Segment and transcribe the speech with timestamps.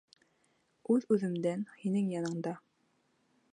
[0.95, 2.57] Үҙ-үҙемдән һинең янда.